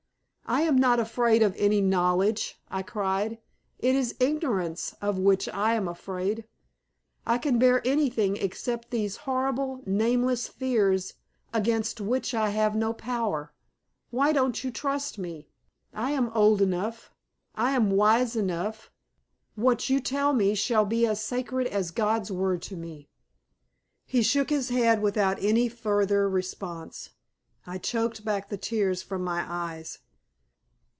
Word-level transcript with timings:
"I 0.47 0.63
am 0.63 0.77
not 0.77 0.99
afraid 0.99 1.41
of 1.43 1.55
any 1.57 1.79
knowledge," 1.79 2.59
I 2.69 2.81
cried. 2.83 3.37
"It 3.79 3.95
is 3.95 4.15
ignorance 4.19 4.93
of 5.01 5.17
which 5.17 5.47
I 5.47 5.75
am 5.75 5.87
afraid. 5.87 6.43
I 7.25 7.37
can 7.37 7.57
bear 7.57 7.81
anything 7.87 8.35
except 8.35 8.89
these 8.91 9.15
horrible, 9.23 9.81
nameless 9.85 10.49
fears 10.49 11.13
against 11.53 12.01
which 12.01 12.33
I 12.33 12.49
have 12.49 12.75
no 12.75 12.91
power. 12.91 13.53
Why 14.09 14.33
don't 14.33 14.61
you 14.61 14.71
trust 14.71 15.17
me? 15.17 15.47
I 15.93 16.11
am 16.11 16.27
old 16.31 16.61
enough. 16.61 17.11
I 17.55 17.71
am 17.71 17.89
wise 17.89 18.35
enough. 18.35 18.91
What 19.55 19.89
you 19.89 20.01
tell 20.01 20.33
me 20.33 20.53
shall 20.53 20.83
be 20.83 21.07
as 21.07 21.23
sacred 21.23 21.65
as 21.67 21.91
God's 21.91 22.29
word 22.29 22.61
to 22.63 22.75
me." 22.75 23.07
He 24.05 24.21
shook 24.21 24.49
his 24.49 24.67
head 24.67 25.01
without 25.01 25.41
any 25.41 25.69
further 25.69 26.29
response. 26.29 27.11
I 27.65 27.77
choked 27.77 28.25
back 28.25 28.49
the 28.49 28.57
tears 28.57 29.01
from 29.01 29.23
my 29.23 29.45
eyes. 29.47 29.99